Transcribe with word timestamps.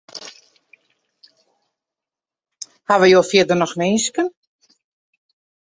Hawwe 2.87 3.07
jo 3.13 3.21
fierder 3.29 3.57
noch 3.59 3.77
winsken? 3.79 4.27